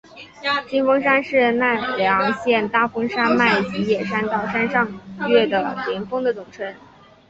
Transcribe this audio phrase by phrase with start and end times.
[0.67, 6.73] 金峰山是奈良县大峰山脉吉野山到山上岳的连峰的总称。